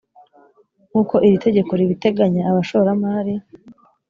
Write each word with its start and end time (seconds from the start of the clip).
nk 0.89 0.95
uko 1.01 1.15
iri 1.27 1.37
tegeko 1.45 1.71
ribiteganya 1.79 2.41
abashoramari 2.49 3.33